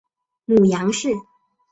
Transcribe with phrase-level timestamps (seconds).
[0.45, 1.13] 母杨氏。